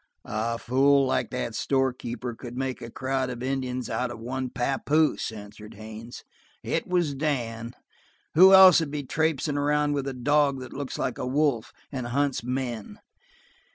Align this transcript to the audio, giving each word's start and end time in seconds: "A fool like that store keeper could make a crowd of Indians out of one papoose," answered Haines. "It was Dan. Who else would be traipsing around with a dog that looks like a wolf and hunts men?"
"A 0.25 0.57
fool 0.57 1.05
like 1.05 1.29
that 1.29 1.53
store 1.53 1.93
keeper 1.93 2.33
could 2.33 2.57
make 2.57 2.81
a 2.81 2.89
crowd 2.89 3.29
of 3.29 3.43
Indians 3.43 3.87
out 3.87 4.09
of 4.09 4.19
one 4.19 4.49
papoose," 4.49 5.31
answered 5.31 5.75
Haines. 5.75 6.23
"It 6.63 6.87
was 6.87 7.13
Dan. 7.13 7.75
Who 8.33 8.51
else 8.51 8.79
would 8.79 8.89
be 8.89 9.03
traipsing 9.03 9.59
around 9.59 9.93
with 9.93 10.07
a 10.07 10.13
dog 10.15 10.59
that 10.61 10.73
looks 10.73 10.97
like 10.97 11.19
a 11.19 11.27
wolf 11.27 11.71
and 11.91 12.07
hunts 12.07 12.43
men?" 12.43 12.99